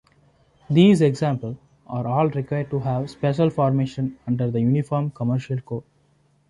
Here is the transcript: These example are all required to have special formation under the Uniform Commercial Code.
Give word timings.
These 0.67 1.01
example 1.01 1.59
are 1.85 2.07
all 2.07 2.27
required 2.29 2.71
to 2.71 2.79
have 2.79 3.11
special 3.11 3.51
formation 3.51 4.17
under 4.25 4.49
the 4.49 4.59
Uniform 4.59 5.11
Commercial 5.11 5.61
Code. 5.61 5.83